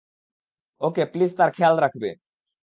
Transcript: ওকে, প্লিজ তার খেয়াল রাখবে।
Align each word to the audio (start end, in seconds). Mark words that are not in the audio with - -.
ওকে, 0.81 1.03
প্লিজ 1.11 1.31
তার 1.37 1.49
খেয়াল 1.51 1.75
রাখবে। 1.79 2.09